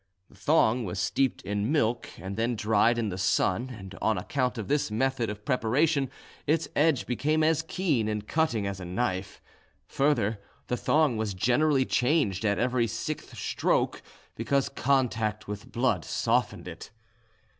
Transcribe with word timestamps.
The 0.29 0.35
thong 0.35 0.83
was 0.83 0.97
steeped 0.99 1.43
in 1.43 1.71
milk 1.71 2.09
and 2.17 2.35
then 2.35 2.55
dried 2.55 2.97
in 2.97 3.09
the 3.09 3.19
sun, 3.19 3.69
and 3.69 3.93
on 4.01 4.17
account 4.17 4.57
of 4.57 4.67
this 4.67 4.89
method 4.89 5.29
of 5.29 5.45
preparation 5.45 6.09
its 6.47 6.67
edge 6.75 7.05
became 7.05 7.43
as 7.43 7.61
keen 7.61 8.07
and 8.07 8.27
cutting 8.27 8.65
as 8.65 8.79
a 8.79 8.85
knife; 8.85 9.43
further, 9.85 10.39
the 10.69 10.75
thong 10.75 11.17
was 11.17 11.35
generally 11.35 11.85
changed 11.85 12.43
at 12.45 12.57
every 12.57 12.87
sixth 12.87 13.37
stroke, 13.37 14.01
because 14.35 14.69
contact 14.69 15.47
with 15.47 15.71
blood 15.71 16.03
softened 16.03 16.67
it. 16.67 16.89